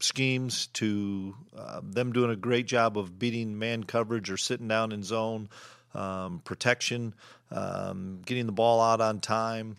[0.00, 4.92] schemes to uh, them doing a great job of beating man coverage or sitting down
[4.92, 5.48] in zone,
[5.94, 7.14] um, protection,
[7.50, 9.76] um, getting the ball out on time,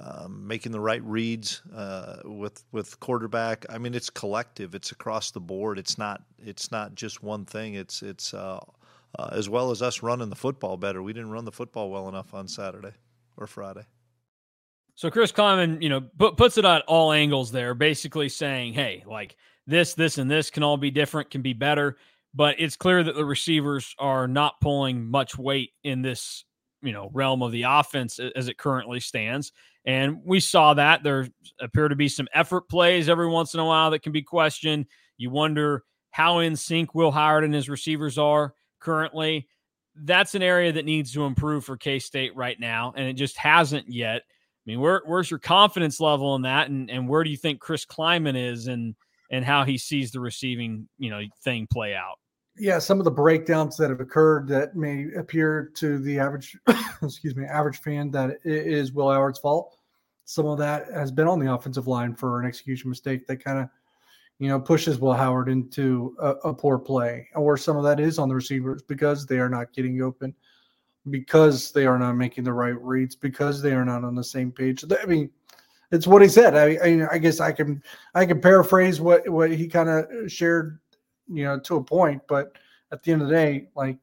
[0.00, 3.66] um, making the right reads uh, with with quarterback.
[3.68, 4.74] I mean, it's collective.
[4.74, 5.78] It's across the board.
[5.78, 7.74] It's not it's not just one thing.
[7.74, 8.60] It's it's uh,
[9.18, 11.02] uh, as well as us running the football better.
[11.02, 12.92] We didn't run the football well enough on Saturday
[13.36, 13.86] or Friday.
[14.94, 19.04] So Chris Klieman, you know, put, puts it at all angles there, basically saying, "Hey,
[19.06, 21.96] like this, this, and this can all be different, can be better."
[22.34, 26.44] But it's clear that the receivers are not pulling much weight in this,
[26.82, 29.52] you know, realm of the offense as it currently stands.
[29.84, 31.28] And we saw that there
[31.60, 34.86] appear to be some effort plays every once in a while that can be questioned.
[35.16, 39.48] You wonder how in sync Will Howard and his receivers are currently.
[39.96, 43.36] That's an area that needs to improve for K State right now, and it just
[43.36, 44.22] hasn't yet.
[44.26, 47.58] I mean, where, where's your confidence level in that, and, and where do you think
[47.58, 48.94] Chris Klieman is, and
[49.30, 52.18] and how he sees the receiving you know thing play out?
[52.58, 56.56] Yeah, some of the breakdowns that have occurred that may appear to the average,
[57.02, 59.76] excuse me, average fan that it is Will Howard's fault.
[60.24, 63.60] Some of that has been on the offensive line for an execution mistake that kind
[63.60, 63.68] of,
[64.38, 68.18] you know, pushes Will Howard into a, a poor play, or some of that is
[68.18, 70.34] on the receivers because they are not getting open,
[71.10, 74.52] because they are not making the right reads, because they are not on the same
[74.52, 74.84] page.
[75.02, 75.30] I mean,
[75.90, 76.54] it's what he said.
[76.54, 77.82] I, I, I guess I can
[78.14, 80.78] I can paraphrase what what he kind of shared,
[81.28, 82.22] you know, to a point.
[82.28, 82.52] But
[82.92, 83.98] at the end of the day, like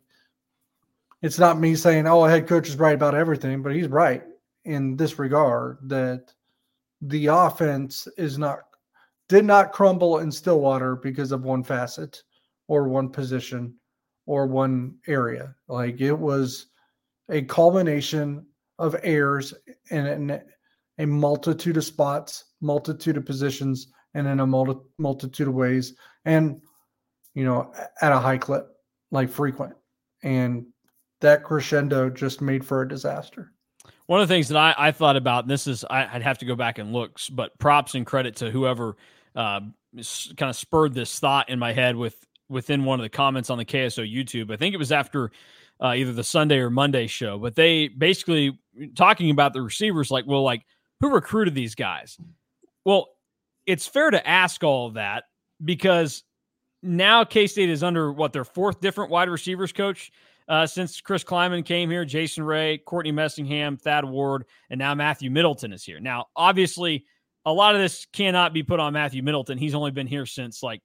[1.22, 4.24] it's not me saying, "Oh, a head coach is right about everything," but he's right
[4.66, 6.34] in this regard that
[7.02, 8.62] the offense is not
[9.28, 12.24] did not crumble in Stillwater because of one facet
[12.68, 13.74] or one position
[14.26, 15.56] or one area.
[15.68, 16.68] Like it was
[17.30, 18.46] a culmination
[18.78, 19.54] of errors
[19.90, 20.42] an,
[20.98, 26.62] a multitude of spots, multitude of positions, and in a multi, multitude of ways, and
[27.36, 27.72] you know,
[28.02, 28.68] at a high clip,
[29.12, 29.76] like frequent.
[30.24, 30.66] And
[31.22, 33.52] that crescendo just made for a disaster.
[34.08, 36.40] One of the things that I, I thought about, and this is I, I'd have
[36.40, 38.96] to go back and look, but props and credit to whoever
[39.36, 39.62] uh,
[40.38, 42.16] kind of spurred this thought in my head with
[42.48, 44.52] within one of the comments on the KSO YouTube.
[44.52, 45.32] I think it was after
[45.84, 48.60] uh, either the Sunday or Monday show, but they basically
[48.96, 50.64] talking about the receivers, like, well, like
[51.02, 52.18] who recruited these guys?
[52.86, 53.08] Well,
[53.66, 55.24] it's fair to ask all of that
[55.64, 56.24] because
[56.86, 60.12] now K State is under what their fourth different wide receivers coach
[60.48, 62.06] uh, since Chris Klieman came here.
[62.06, 66.00] Jason Ray, Courtney Messingham, Thad Ward, and now Matthew Middleton is here.
[66.00, 67.06] Now, obviously,
[67.46, 69.58] a lot of this cannot be put on Matthew Middleton.
[69.58, 70.82] He's only been here since like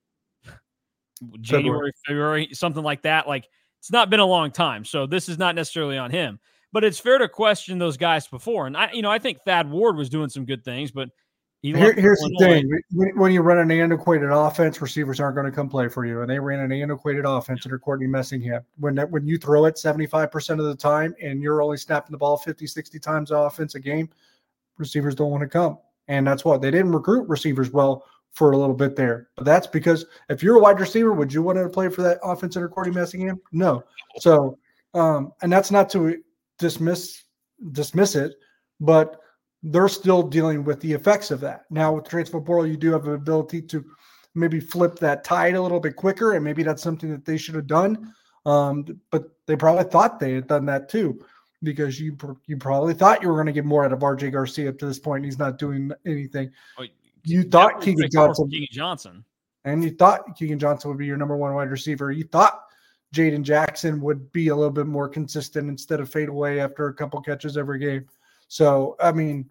[1.41, 3.29] January, February, something like that.
[3.29, 3.47] Like
[3.79, 6.39] it's not been a long time, so this is not necessarily on him.
[6.73, 9.69] But it's fair to question those guys before, and I, you know, I think Thad
[9.69, 11.09] Ward was doing some good things, but
[11.63, 15.53] Here, here's the thing: when, when you run an antiquated offense, receivers aren't going to
[15.53, 18.65] come play for you, and they ran an antiquated offense under Courtney Messingham.
[18.79, 22.13] When that, when you throw it 75 percent of the time, and you're only snapping
[22.13, 24.09] the ball 50, 60 times offense a game,
[24.79, 25.77] receivers don't want to come,
[26.09, 29.29] and that's what they didn't recruit receivers well for a little bit there.
[29.37, 32.21] But that's because if you're a wide receiver, would you want to play for that
[32.23, 33.39] offense under Courtney Messingham?
[33.53, 33.85] No.
[34.19, 34.57] So,
[34.95, 36.23] um, and that's not to
[36.59, 37.25] dismiss
[37.73, 38.37] dismiss it,
[38.81, 39.20] but
[39.63, 41.65] they're still dealing with the effects of that.
[41.71, 43.85] Now with transfer portal, you do have an ability to
[44.35, 47.55] maybe flip that tide a little bit quicker, and maybe that's something that they should
[47.55, 48.15] have done.
[48.47, 51.23] Um, but they probably thought they had done that too,
[51.63, 54.71] because you you probably thought you were going to get more out of RJ Garcia
[54.71, 55.25] up to this point.
[55.25, 56.51] He's not doing anything.
[56.79, 56.85] Oh,
[57.25, 59.25] you thought Keegan Johnson, Keegan Johnson,
[59.65, 62.11] and you thought Keegan Johnson would be your number one wide receiver.
[62.11, 62.63] You thought
[63.15, 66.95] Jaden Jackson would be a little bit more consistent instead of fade away after a
[66.95, 68.07] couple catches every game.
[68.51, 69.49] So, I mean,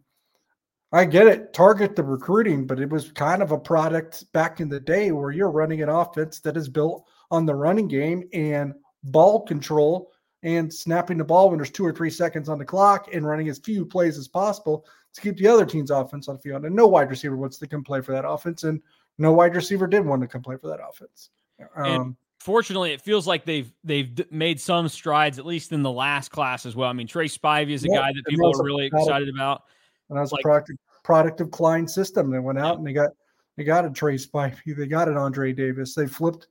[0.91, 4.67] I get it, target the recruiting, but it was kind of a product back in
[4.67, 8.73] the day where you're running an offense that is built on the running game and
[9.05, 10.12] ball control
[10.43, 13.47] and snapping the ball when there's two or three seconds on the clock and running
[13.47, 16.65] as few plays as possible to keep the other team's offense on the field.
[16.65, 18.81] And no wide receiver wants to come play for that offense, and
[19.17, 21.29] no wide receiver did want to come play for that offense.
[21.73, 26.30] Um, fortunately, it feels like they've they've made some strides, at least in the last
[26.30, 26.89] class as well.
[26.89, 29.63] I mean, Trey Spivey is a Yeah, guy that people are really product- excited about.
[30.10, 30.71] And that's Like- a product,
[31.04, 32.32] product of Klein's system.
[32.32, 33.12] They went out and they got
[33.58, 35.93] they got a Trey Spivey, they got an Andre Davis.
[35.93, 36.47] They flipped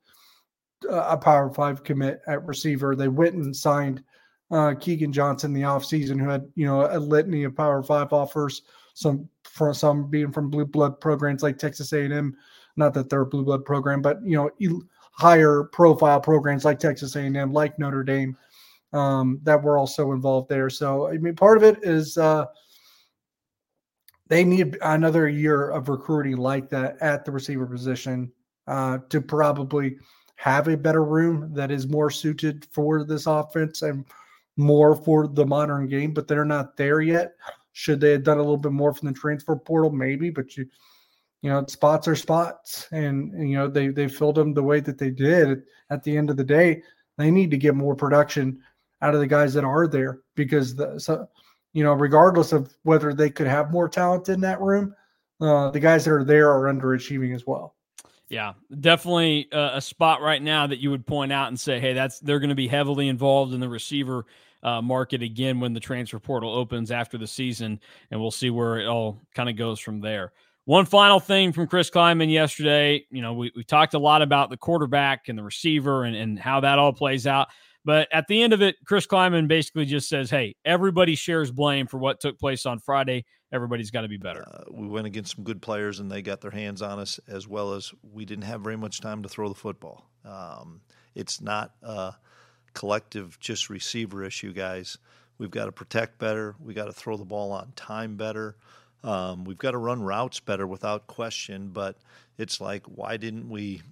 [0.88, 2.94] uh, a Power Five commit at receiver.
[2.94, 4.03] They went and signed
[4.51, 8.62] uh, Keegan Johnson the offseason, who had you know a litany of Power Five offers.
[8.94, 12.37] Some for some being from blue blood programs like Texas A&M.
[12.77, 14.83] Not that they're a blue blood program, but you know el-
[15.18, 18.37] higher profile programs like Texas A&M, like Notre Dame,
[18.92, 20.70] um, that were also involved there.
[20.70, 22.16] So I mean, part of it is.
[22.16, 22.46] Uh,
[24.28, 28.31] they need another year of recruiting like that at the receiver position
[28.66, 29.96] uh, to probably
[30.37, 34.04] have a better room that is more suited for this offense and
[34.57, 36.12] more for the modern game.
[36.12, 37.33] But they're not there yet.
[37.72, 39.90] Should they have done a little bit more from the transfer portal?
[39.90, 40.66] Maybe, but you,
[41.42, 44.98] you know, spots are spots, and, you know they they filled them the way that
[44.98, 45.62] they did.
[45.90, 46.83] At the end of the day,
[47.16, 48.61] they need to get more production
[49.01, 51.29] out of the guys that are there because the so
[51.72, 54.94] you know, regardless of whether they could have more talent in that room,
[55.40, 57.77] uh, the guys that are there are underachieving as well.
[58.29, 61.92] Yeah, definitely uh, a spot right now that you would point out and say, "Hey,
[61.92, 64.27] that's they're going to be heavily involved in the receiver
[64.62, 68.81] uh, market again when the transfer portal opens after the season, and we'll see where
[68.81, 70.33] it all kind of goes from there."
[70.68, 73.07] One final thing from Chris Klieman yesterday.
[73.11, 76.38] You know, we, we talked a lot about the quarterback and the receiver and, and
[76.38, 77.48] how that all plays out.
[77.87, 81.87] But at the end of it, Chris Klieman basically just says, hey, everybody shares blame
[81.87, 83.24] for what took place on Friday.
[83.50, 84.44] Everybody's got to be better.
[84.46, 87.48] Uh, we went against some good players, and they got their hands on us, as
[87.48, 90.04] well as we didn't have very much time to throw the football.
[90.22, 90.83] Um,
[91.14, 92.12] it's not a
[92.74, 94.98] collective just receiver issue, guys.
[95.38, 96.57] We've got to protect better.
[96.61, 98.57] We got to throw the ball on time better.
[99.04, 101.68] Um, we've got to run routes better without question.
[101.68, 101.96] But
[102.37, 103.82] it's like, why didn't we,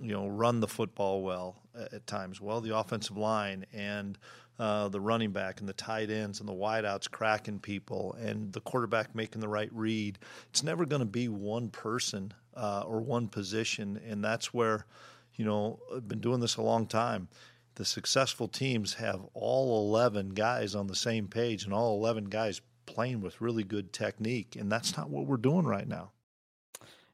[0.00, 2.40] you know, run the football well at, at times?
[2.40, 4.18] Well, the offensive line and
[4.58, 8.60] uh, the running back and the tight ends and the wideouts cracking people and the
[8.60, 10.18] quarterback making the right read.
[10.50, 14.86] It's never going to be one person uh, or one position, and that's where,
[15.34, 17.28] you know, I've been doing this a long time.
[17.74, 22.62] The successful teams have all 11 guys on the same page and all 11 guys
[22.86, 26.12] playing with really good technique, and that's not what we're doing right now.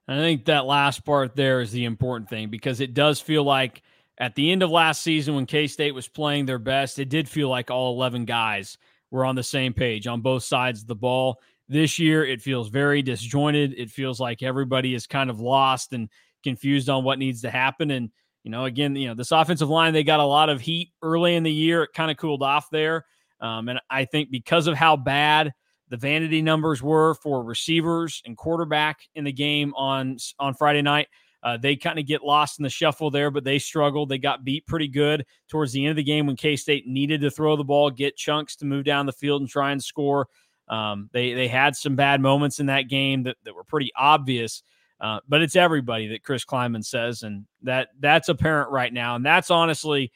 [0.09, 3.45] And I think that last part there is the important thing because it does feel
[3.45, 3.83] like
[4.19, 7.29] at the end of last season when K State was playing their best, it did
[7.29, 8.79] feel like all 11 guys
[9.11, 11.41] were on the same page on both sides of the ball.
[11.69, 13.75] This year, it feels very disjointed.
[13.79, 16.09] It feels like everybody is kind of lost and
[16.43, 17.91] confused on what needs to happen.
[17.91, 18.11] And,
[18.43, 21.37] you know, again, you know, this offensive line, they got a lot of heat early
[21.37, 21.85] in the year.
[21.85, 23.05] It kind of cooled off there.
[23.41, 25.53] Um, and I think because of how bad
[25.93, 31.09] the vanity numbers were for receivers and quarterback in the game on on Friday night.
[31.43, 34.09] Uh, they kind of get lost in the shuffle there, but they struggled.
[34.09, 37.21] They got beat pretty good towards the end of the game when K State needed
[37.21, 40.29] to throw the ball, get chunks to move down the field and try and score.
[40.67, 44.63] Um, they they had some bad moments in that game that, that were pretty obvious.
[44.99, 49.15] Uh, but it's everybody that Chris Klieman says, and that that's apparent right now.
[49.15, 50.11] And that's honestly,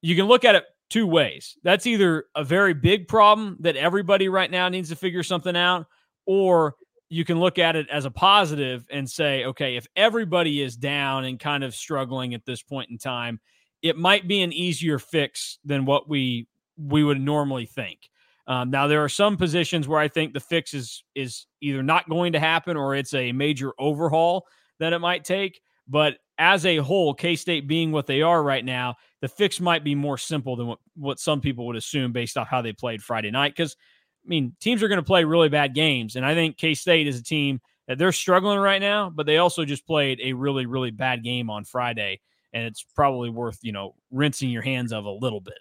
[0.00, 1.56] you can look at it two ways.
[1.62, 5.86] That's either a very big problem that everybody right now needs to figure something out,
[6.26, 6.74] or
[7.08, 11.24] you can look at it as a positive and say, okay, if everybody is down
[11.24, 13.40] and kind of struggling at this point in time,
[13.80, 17.98] it might be an easier fix than what we we would normally think.
[18.46, 22.08] Um, now there are some positions where I think the fix is is either not
[22.08, 24.46] going to happen or it's a major overhaul
[24.78, 25.62] that it might take.
[25.92, 29.84] But as a whole, K State being what they are right now, the fix might
[29.84, 33.02] be more simple than what, what some people would assume based off how they played
[33.02, 33.54] Friday night.
[33.54, 33.76] Because
[34.24, 37.06] I mean, teams are going to play really bad games, and I think K State
[37.06, 40.64] is a team that they're struggling right now, but they also just played a really
[40.64, 42.22] really bad game on Friday,
[42.54, 45.58] and it's probably worth you know rinsing your hands of a little bit.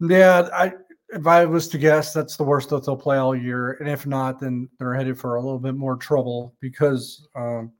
[0.00, 0.72] Yeah, I
[1.10, 4.06] if I was to guess, that's the worst that they'll play all year, and if
[4.06, 7.70] not, then they're headed for a little bit more trouble because um,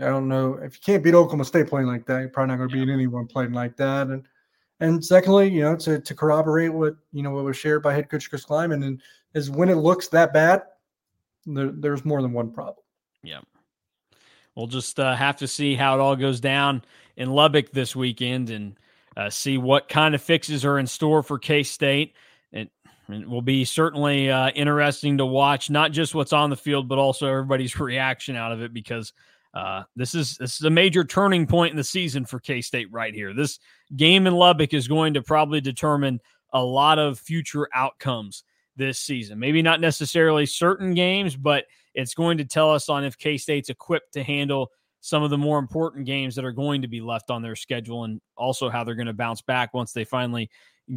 [0.00, 2.58] I don't know if you can't beat Oklahoma State playing like that, you're probably not
[2.58, 4.08] going to beat anyone playing like that.
[4.08, 4.26] And
[4.80, 8.08] and secondly, you know, to to corroborate what you know what was shared by head
[8.08, 9.02] coach Chris Klieman, and
[9.34, 10.62] is when it looks that bad,
[11.46, 12.84] there, there's more than one problem.
[13.22, 13.40] Yeah,
[14.54, 16.84] we'll just uh, have to see how it all goes down
[17.16, 18.78] in Lubbock this weekend, and
[19.16, 22.14] uh, see what kind of fixes are in store for K State.
[22.52, 22.70] It,
[23.08, 26.98] it will be certainly uh, interesting to watch, not just what's on the field, but
[26.98, 29.12] also everybody's reaction out of it, because
[29.58, 32.86] uh, this is this is a major turning point in the season for K State
[32.92, 33.34] right here.
[33.34, 33.58] This
[33.96, 36.20] game in Lubbock is going to probably determine
[36.52, 38.44] a lot of future outcomes
[38.76, 39.40] this season.
[39.40, 43.68] Maybe not necessarily certain games, but it's going to tell us on if K State's
[43.68, 47.28] equipped to handle some of the more important games that are going to be left
[47.28, 50.48] on their schedule and also how they're going to bounce back once they finally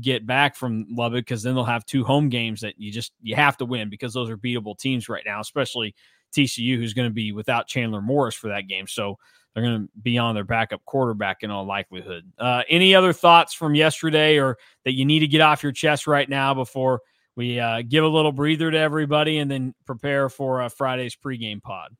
[0.01, 3.35] get back from Lubbock because then they'll have two home games that you just you
[3.35, 5.95] have to win because those are beatable teams right now, especially
[6.31, 8.87] TCU who's going to be without Chandler Morris for that game.
[8.87, 9.17] So
[9.53, 12.31] they're going to be on their backup quarterback in all likelihood.
[12.39, 16.07] Uh, any other thoughts from yesterday or that you need to get off your chest
[16.07, 17.01] right now before
[17.35, 21.61] we uh, give a little breather to everybody and then prepare for uh, Friday's pregame
[21.61, 21.95] pod?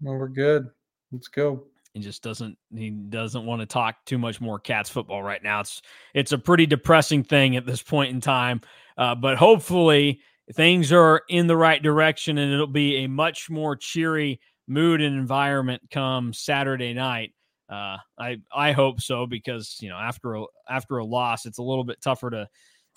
[0.00, 0.68] Well, we're good.
[1.12, 1.64] Let's go.
[1.94, 5.60] He just doesn't he doesn't want to talk too much more cats football right now.
[5.60, 5.82] It's
[6.14, 8.60] it's a pretty depressing thing at this point in time.
[8.96, 10.20] Uh, but hopefully
[10.54, 15.16] things are in the right direction and it'll be a much more cheery mood and
[15.16, 17.32] environment come Saturday night.
[17.70, 21.62] Uh, I I hope so because you know after a after a loss, it's a
[21.62, 22.48] little bit tougher to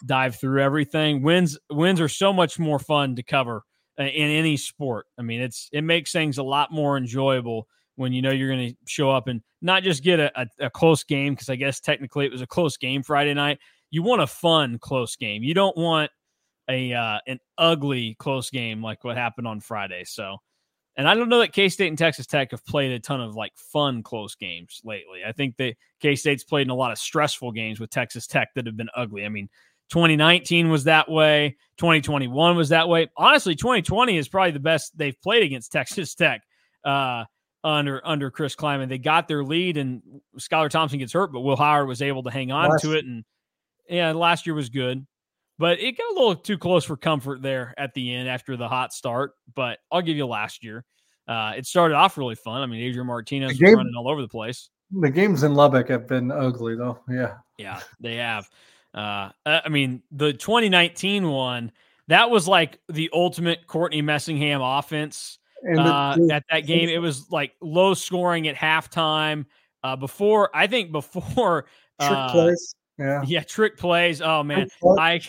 [0.05, 1.23] dive through everything.
[1.23, 3.63] Wins wins are so much more fun to cover
[3.99, 5.07] uh, in any sport.
[5.17, 8.69] I mean, it's it makes things a lot more enjoyable when you know you're going
[8.69, 11.81] to show up and not just get a, a, a close game because I guess
[11.81, 13.59] technically it was a close game Friday night.
[13.89, 15.43] You want a fun close game.
[15.43, 16.11] You don't want
[16.69, 20.03] a uh, an ugly close game like what happened on Friday.
[20.05, 20.37] So,
[20.95, 23.35] and I don't know that K State and Texas Tech have played a ton of
[23.35, 25.21] like fun close games lately.
[25.25, 28.49] I think that K State's played in a lot of stressful games with Texas Tech
[28.55, 29.25] that have been ugly.
[29.25, 29.49] I mean,
[29.89, 31.57] 2019 was that way.
[31.77, 33.09] 2021 was that way.
[33.17, 36.41] Honestly, 2020 is probably the best they've played against Texas Tech.
[36.83, 37.25] Uh,
[37.63, 38.89] under under Chris Klieman.
[38.89, 40.01] They got their lead, and
[40.39, 43.05] Skylar Thompson gets hurt, but Will Howard was able to hang on last, to it.
[43.05, 43.23] And
[43.89, 45.05] yeah, last year was good,
[45.61, 48.67] but it got a little too close for comfort there at the end after the
[48.67, 49.33] hot start.
[49.53, 50.83] But I'll give you last year.
[51.27, 52.63] Uh, it started off really fun.
[52.63, 54.71] I mean, Adrian Martinez game, was running all over the place.
[54.91, 56.99] The games in Lubbock have been ugly, though.
[57.07, 58.49] Yeah, yeah, they have.
[58.91, 61.71] Uh, I mean, the 2019 one
[62.07, 65.37] that was like the ultimate Courtney Messingham offense
[65.77, 66.89] uh, at that game.
[66.89, 69.45] It was like low scoring at halftime.
[69.83, 71.67] Uh, before I think before
[72.01, 74.21] trick uh, plays, yeah, yeah, trick plays.
[74.21, 75.21] Oh man, I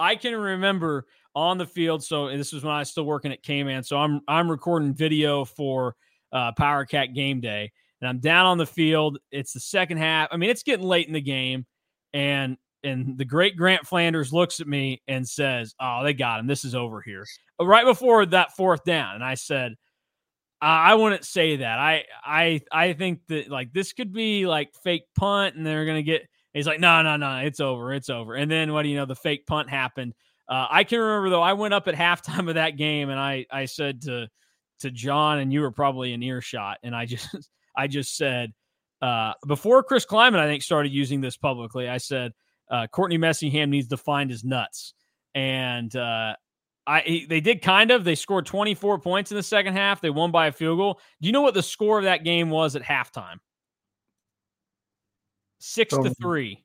[0.00, 2.02] I can remember on the field.
[2.02, 3.84] So this was when I was still working at K-Man.
[3.84, 5.94] So I'm I'm recording video for
[6.32, 7.70] uh, Power Cat game day,
[8.00, 9.18] and I'm down on the field.
[9.30, 10.28] It's the second half.
[10.32, 11.66] I mean, it's getting late in the game,
[12.12, 16.46] and and the great Grant Flanders looks at me and says, "Oh, they got him.
[16.46, 17.26] This is over here."
[17.60, 19.74] Right before that fourth down, and I said,
[20.62, 21.78] "I wouldn't say that.
[21.78, 26.02] I I I think that like this could be like fake punt, and they're gonna
[26.02, 27.92] get." He's like, "No, no, no, it's over.
[27.92, 29.06] It's over." And then what do you know?
[29.06, 30.14] The fake punt happened.
[30.48, 31.42] Uh, I can remember though.
[31.42, 34.28] I went up at halftime of that game, and I I said to
[34.80, 37.28] to John, and you were probably in earshot, and I just
[37.76, 38.52] I just said
[39.02, 41.88] uh, before Chris Klieman, I think started using this publicly.
[41.88, 42.32] I said
[42.70, 44.94] uh, Courtney Messingham needs to find his nuts.
[45.34, 46.34] And uh,
[46.86, 48.04] I he, they did kind of.
[48.04, 50.00] They scored 24 points in the second half.
[50.00, 51.00] They won by a field goal.
[51.20, 53.36] Do you know what the score of that game was at halftime?
[55.60, 56.02] Six oh.
[56.02, 56.64] to three.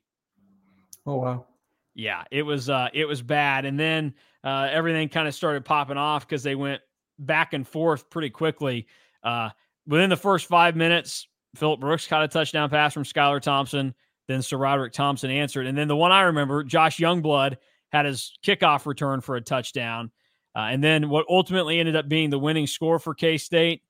[1.06, 1.46] Oh wow.
[1.94, 3.64] Yeah, it was uh it was bad.
[3.64, 6.80] And then uh everything kind of started popping off because they went
[7.18, 8.86] back and forth pretty quickly.
[9.22, 9.50] Uh
[9.86, 13.94] within the first five minutes, Phillip Brooks caught a touchdown pass from Skylar Thompson.
[14.28, 15.66] Then SaRodorick Thompson answered.
[15.66, 17.58] And then the one I remember, Josh Youngblood
[17.92, 20.10] had his kickoff return for a touchdown.
[20.56, 23.82] Uh, and then what ultimately ended up being the winning score for K State,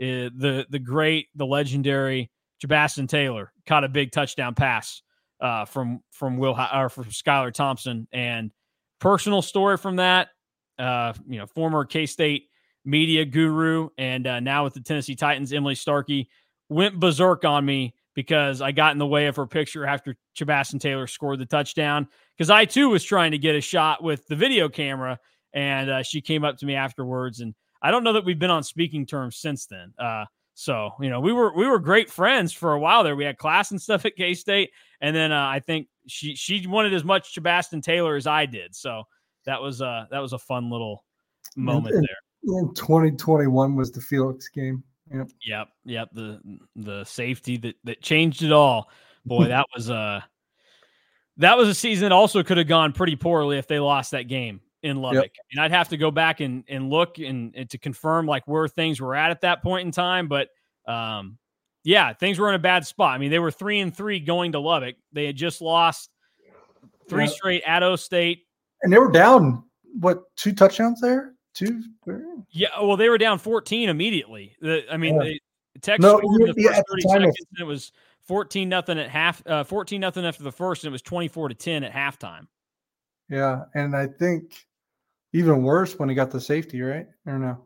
[0.00, 2.30] uh, the the great, the legendary
[2.62, 5.02] Chabastin Taylor caught a big touchdown pass
[5.40, 8.06] uh, from from Will or from Skylar Thompson.
[8.12, 8.52] And
[9.00, 10.28] personal story from that,
[10.78, 12.48] uh, you know, former K State
[12.84, 16.28] media guru and uh, now with the Tennessee Titans, Emily Starkey
[16.68, 20.80] went berserk on me because I got in the way of her picture after Chabastin
[20.80, 22.08] Taylor scored the touchdown.
[22.36, 25.18] Because I too was trying to get a shot with the video camera,
[25.52, 27.40] and uh, she came up to me afterwards.
[27.40, 29.92] And I don't know that we've been on speaking terms since then.
[29.98, 30.24] Uh,
[30.54, 33.16] so you know, we were we were great friends for a while there.
[33.16, 36.66] We had class and stuff at K State, and then uh, I think she she
[36.66, 38.74] wanted as much Chabastin Taylor as I did.
[38.74, 39.04] So
[39.46, 41.04] that was uh that was a fun little
[41.56, 42.58] moment and, there.
[42.58, 44.82] In 2021 was the Felix game.
[45.12, 45.28] Yep.
[45.46, 45.68] Yep.
[45.84, 46.08] Yep.
[46.12, 48.90] The the safety that that changed it all.
[49.24, 50.20] Boy, that was uh
[51.38, 54.28] that was a season that also could have gone pretty poorly if they lost that
[54.28, 55.32] game in Lubbock.
[55.34, 55.46] Yep.
[55.52, 58.68] And I'd have to go back and and look and, and, to confirm like where
[58.68, 60.28] things were at at that point in time.
[60.28, 60.48] But
[60.86, 61.38] um
[61.84, 63.14] yeah, things were in a bad spot.
[63.14, 64.96] I mean, they were three and three going to Lubbock.
[65.12, 66.10] They had just lost
[67.08, 68.46] three straight at O State.
[68.82, 69.64] And they were down
[69.98, 71.34] what two touchdowns there?
[71.54, 71.82] two.
[72.50, 74.56] Yeah, well, they were down 14 immediately.
[74.60, 75.22] The, I mean, yeah.
[75.22, 75.40] they,
[75.80, 77.92] Texas no, the yeah, first 30 seconds, and it was
[78.26, 81.54] 14 nothing at half, uh, 14 nothing after the first, and it was 24 to
[81.54, 82.46] 10 at halftime.
[83.28, 84.54] Yeah, and I think
[85.32, 87.06] even worse when he got the safety, right?
[87.26, 87.58] Or no?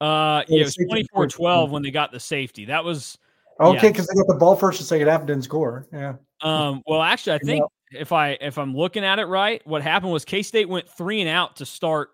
[0.00, 2.66] Uh, yeah, it was 24 12 when they got the safety.
[2.66, 3.18] That was
[3.60, 4.14] okay because yeah.
[4.14, 5.86] they got the ball first and second half and didn't score.
[5.92, 6.14] Yeah.
[6.42, 6.82] Um.
[6.86, 10.24] Well, actually, I think if I if I'm looking at it right, what happened was
[10.24, 12.10] K State went three and out to start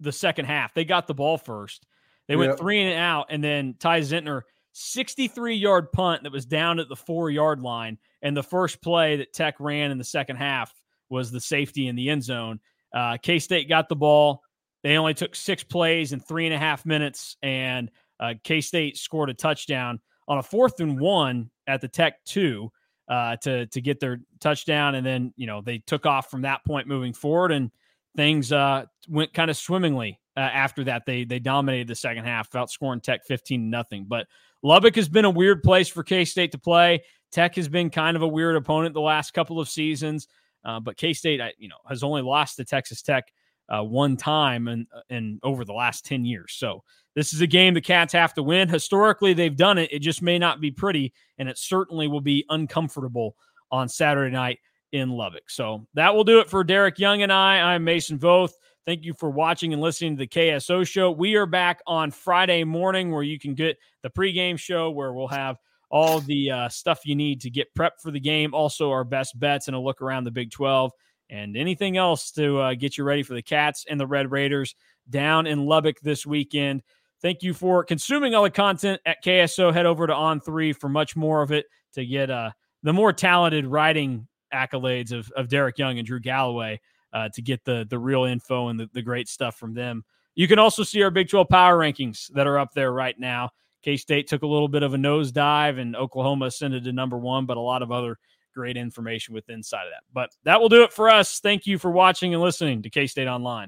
[0.00, 0.74] the second half.
[0.74, 1.86] They got the ball first.
[2.28, 2.58] They went yep.
[2.58, 4.42] three and out, and then Ty Zentner,
[4.72, 7.98] 63 yard punt that was down at the four yard line.
[8.22, 10.72] And the first play that Tech ran in the second half
[11.08, 12.60] was the safety in the end zone.
[12.94, 14.42] Uh, K State got the ball.
[14.82, 18.96] They only took six plays in three and a half minutes, and uh, K State
[18.96, 22.70] scored a touchdown on a fourth and one at the Tech two
[23.08, 26.64] uh, to to get their touchdown, and then you know they took off from that
[26.64, 27.70] point moving forward, and
[28.16, 31.04] things uh, went kind of swimmingly uh, after that.
[31.06, 34.06] They they dominated the second half, outscoring Tech fifteen nothing.
[34.08, 34.26] But
[34.62, 37.02] Lubbock has been a weird place for K State to play.
[37.30, 40.28] Tech has been kind of a weird opponent the last couple of seasons.
[40.64, 43.32] Uh, but K State, you know, has only lost to Texas Tech
[43.72, 46.54] uh, one time and and over the last ten years.
[46.54, 48.68] So this is a game the Cats have to win.
[48.68, 49.92] Historically, they've done it.
[49.92, 53.36] It just may not be pretty, and it certainly will be uncomfortable
[53.70, 54.58] on Saturday night
[54.92, 55.48] in Lubbock.
[55.50, 57.74] So that will do it for Derek Young and I.
[57.74, 58.52] I'm Mason Voth.
[58.84, 61.10] Thank you for watching and listening to the KSO show.
[61.10, 65.28] We are back on Friday morning where you can get the pregame show where we'll
[65.28, 65.56] have
[65.90, 68.54] all the uh, stuff you need to get prepped for the game.
[68.54, 70.90] Also, our best bets and a look around the Big 12
[71.32, 74.74] and anything else to uh, get you ready for the Cats and the Red Raiders
[75.08, 76.82] down in Lubbock this weekend.
[77.22, 79.72] Thank you for consuming all the content at KSO.
[79.72, 81.64] Head over to On3 for much more of it
[81.94, 82.50] to get uh,
[82.82, 86.78] the more talented writing accolades of, of Derek Young and Drew Galloway
[87.14, 90.04] uh, to get the the real info and the, the great stuff from them.
[90.34, 93.50] You can also see our Big 12 power rankings that are up there right now.
[93.82, 97.46] K State took a little bit of a nosedive, and Oklahoma ascended to number one,
[97.46, 98.18] but a lot of other
[98.52, 100.04] great information with inside of that.
[100.12, 101.40] But that will do it for us.
[101.40, 103.60] Thank you for watching and listening to K State Online.